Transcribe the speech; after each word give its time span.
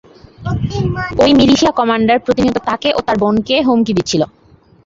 ঐ 1.19 1.27
militia 1.39 1.71
commander 1.79 2.17
প্রতিনিয়ত 2.25 2.57
তাকে 2.69 2.89
ও 2.91 3.07
তার 3.07 3.17
বোনকে 3.21 3.55
হুমকি 3.67 3.91
দিচ্ছিল। 3.97 4.21